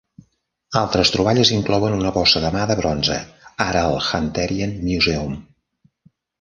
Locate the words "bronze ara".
2.81-3.87